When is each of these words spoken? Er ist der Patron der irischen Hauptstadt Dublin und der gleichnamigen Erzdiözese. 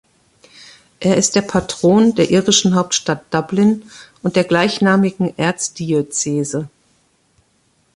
Er 0.99 1.15
ist 1.17 1.35
der 1.35 1.43
Patron 1.43 2.15
der 2.15 2.31
irischen 2.31 2.73
Hauptstadt 2.73 3.31
Dublin 3.31 3.83
und 4.23 4.35
der 4.35 4.45
gleichnamigen 4.45 5.37
Erzdiözese. 5.37 6.69